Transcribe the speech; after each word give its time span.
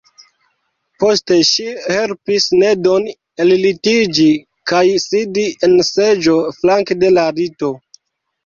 Poste 1.01 1.35
ŝi 1.49 1.65
helpis 1.97 2.47
Nedon 2.61 3.05
ellitiĝi 3.45 4.27
kaj 4.73 4.83
sidi 5.07 5.47
en 5.69 5.77
seĝo 5.91 6.39
flanke 6.63 6.99
de 7.05 7.17
la 7.21 7.29
lito. 7.39 7.73